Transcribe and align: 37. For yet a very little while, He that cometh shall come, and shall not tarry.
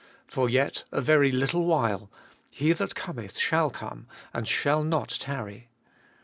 37. 0.29 0.29
For 0.29 0.49
yet 0.49 0.83
a 0.91 0.99
very 0.99 1.31
little 1.31 1.63
while, 1.63 2.09
He 2.49 2.71
that 2.71 2.95
cometh 2.95 3.37
shall 3.37 3.69
come, 3.69 4.07
and 4.33 4.47
shall 4.47 4.83
not 4.83 5.09
tarry. 5.19 5.67